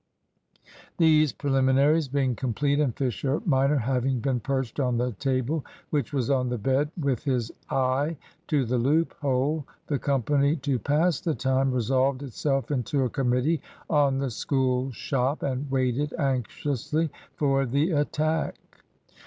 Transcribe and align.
These 0.97 1.31
preliminaries 1.33 2.07
being 2.07 2.35
complete, 2.35 2.79
and 2.79 2.97
Fisher 2.97 3.39
minor 3.45 3.77
having 3.77 4.19
been 4.19 4.39
perched 4.39 4.79
on 4.79 4.97
the 4.97 5.11
table 5.11 5.63
(which 5.91 6.11
was 6.11 6.31
on 6.31 6.49
the 6.49 6.57
bed), 6.57 6.89
with 6.99 7.23
his 7.23 7.51
eye 7.69 8.17
to 8.47 8.65
the 8.65 8.79
loophole, 8.79 9.63
the 9.85 9.99
company, 9.99 10.55
to 10.55 10.79
pass 10.79 11.19
the 11.21 11.35
time, 11.35 11.71
resolved 11.71 12.23
itself 12.23 12.71
into 12.71 13.03
a 13.03 13.11
committee 13.11 13.61
on 13.91 14.17
the 14.17 14.31
School 14.31 14.89
shop, 14.91 15.43
and 15.43 15.69
waited 15.69 16.13
anxiously 16.13 17.11
for 17.35 17.67
the 17.67 17.91
attack. 17.91 18.55